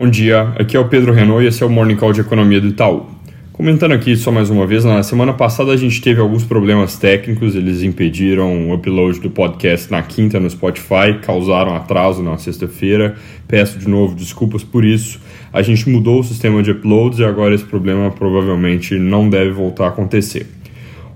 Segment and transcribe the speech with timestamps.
[0.00, 2.60] Bom dia, aqui é o Pedro Renault e esse é o Morning Call de Economia
[2.60, 3.06] do Itaú.
[3.52, 7.56] Comentando aqui só mais uma vez, na semana passada a gente teve alguns problemas técnicos,
[7.56, 13.16] eles impediram o upload do podcast na quinta no Spotify, causaram atraso na sexta-feira.
[13.48, 15.20] Peço de novo desculpas por isso.
[15.52, 19.86] A gente mudou o sistema de uploads e agora esse problema provavelmente não deve voltar
[19.86, 20.46] a acontecer.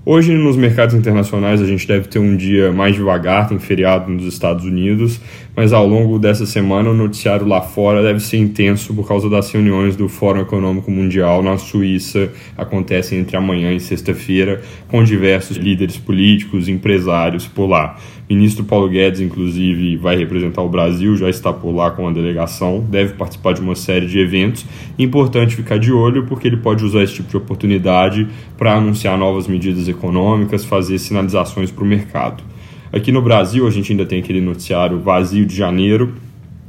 [0.05, 4.25] Hoje, nos mercados internacionais, a gente deve ter um dia mais devagar, tem feriado nos
[4.25, 5.21] Estados Unidos,
[5.55, 9.49] mas ao longo dessa semana o noticiário lá fora deve ser intenso por causa das
[9.49, 15.95] reuniões do Fórum Econômico Mundial na Suíça, acontecem entre amanhã e sexta-feira, com diversos líderes
[15.95, 17.97] políticos, empresários por lá.
[18.29, 22.11] O ministro Paulo Guedes, inclusive, vai representar o Brasil, já está por lá com a
[22.11, 24.65] delegação, deve participar de uma série de eventos.
[24.97, 28.27] Importante ficar de olho porque ele pode usar esse tipo de oportunidade
[28.57, 32.43] para anunciar novas medidas econômicas, fazer sinalizações para o mercado.
[32.91, 36.13] Aqui no Brasil, a gente ainda tem aquele noticiário vazio de janeiro,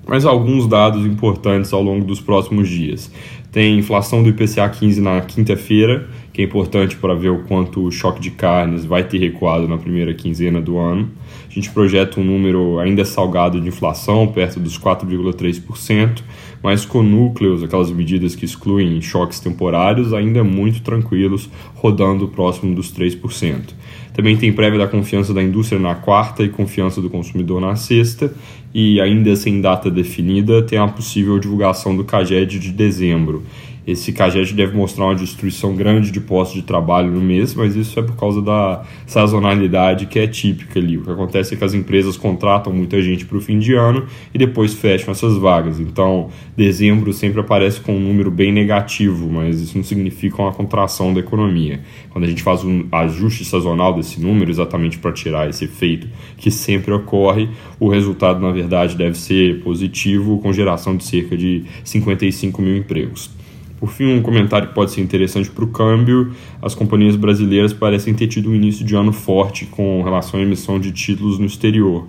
[0.06, 3.10] mas alguns dados importantes ao longo dos próximos dias.
[3.52, 7.92] Tem inflação do IPCA 15 na quinta-feira, que é importante para ver o quanto o
[7.92, 11.08] choque de carnes vai ter recuado na primeira quinzena do ano.
[11.48, 16.22] A gente projeta um número ainda salgado de inflação, perto dos 4,3%,
[16.60, 22.92] mas com núcleos, aquelas medidas que excluem choques temporários, ainda muito tranquilos, rodando próximo dos
[22.92, 23.72] 3%.
[24.12, 28.34] Também tem prévia da confiança da indústria na quarta e confiança do consumidor na sexta,
[28.74, 33.44] e ainda sem data definida, tem a possível divulgação do CAGED de dezembro.
[33.86, 37.98] Esse CAGED deve mostrar uma destruição grande de postos de trabalho no mês, mas isso
[37.98, 40.96] é por causa da sazonalidade que é típica ali.
[40.96, 44.06] O que acontece é que as empresas contratam muita gente para o fim de ano
[44.32, 45.78] e depois fecham essas vagas.
[45.80, 51.12] Então, dezembro sempre aparece com um número bem negativo, mas isso não significa uma contração
[51.12, 51.80] da economia.
[52.08, 56.50] Quando a gente faz um ajuste sazonal desse número, exatamente para tirar esse efeito que
[56.50, 62.62] sempre ocorre, o resultado, na verdade, deve ser positivo, com geração de cerca de 55
[62.62, 63.43] mil empregos.
[63.78, 68.14] Por fim, um comentário que pode ser interessante para o câmbio: as companhias brasileiras parecem
[68.14, 72.06] ter tido um início de ano forte com relação à emissão de títulos no exterior.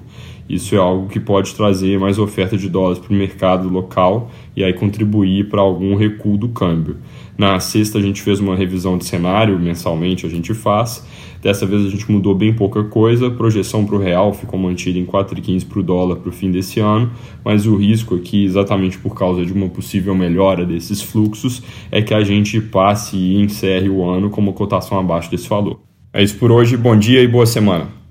[0.47, 4.63] Isso é algo que pode trazer mais oferta de dólares para o mercado local e
[4.63, 6.97] aí contribuir para algum recuo do câmbio.
[7.37, 11.05] Na sexta, a gente fez uma revisão de cenário, mensalmente a gente faz.
[11.41, 14.97] Dessa vez a gente mudou bem pouca coisa, a projeção para o real ficou mantida
[14.97, 17.11] em 4,15 para o dólar para o fim desse ano,
[17.43, 22.13] mas o risco aqui, exatamente por causa de uma possível melhora desses fluxos, é que
[22.13, 25.79] a gente passe e encerre o ano com uma cotação abaixo desse valor.
[26.13, 28.04] É isso por hoje, bom dia e boa semana.